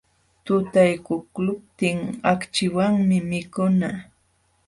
Tutaykuqluptin 0.45 1.99
akchiwanmi 2.31 3.17
mikuna. 3.29 3.89